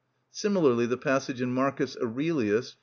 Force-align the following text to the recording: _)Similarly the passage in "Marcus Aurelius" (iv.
_)Similarly 0.35 0.87
the 0.87 0.97
passage 0.97 1.43
in 1.43 1.53
"Marcus 1.53 1.95
Aurelius" 2.01 2.69
(iv. 2.71 2.75